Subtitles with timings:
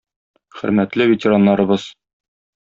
[0.59, 1.89] Хөрмәтле ветераннарыбыз!